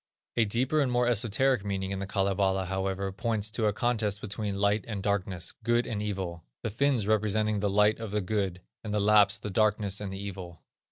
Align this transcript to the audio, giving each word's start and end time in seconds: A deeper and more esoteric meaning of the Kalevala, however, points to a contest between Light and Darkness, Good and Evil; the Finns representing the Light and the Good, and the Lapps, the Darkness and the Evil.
A 0.35 0.45
deeper 0.45 0.81
and 0.81 0.91
more 0.91 1.05
esoteric 1.07 1.63
meaning 1.63 1.93
of 1.93 1.99
the 1.99 2.07
Kalevala, 2.07 2.65
however, 2.65 3.11
points 3.11 3.51
to 3.51 3.67
a 3.67 3.71
contest 3.71 4.19
between 4.19 4.57
Light 4.59 4.83
and 4.87 5.03
Darkness, 5.03 5.51
Good 5.63 5.85
and 5.85 6.01
Evil; 6.01 6.43
the 6.63 6.71
Finns 6.71 7.05
representing 7.05 7.59
the 7.59 7.69
Light 7.69 7.99
and 7.99 8.11
the 8.11 8.19
Good, 8.21 8.61
and 8.83 8.95
the 8.95 8.99
Lapps, 8.99 9.37
the 9.37 9.51
Darkness 9.51 10.01
and 10.01 10.11
the 10.11 10.17
Evil. 10.17 10.63